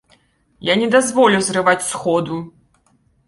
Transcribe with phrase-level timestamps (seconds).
[0.71, 2.39] Я не дазволю зрываць сходу!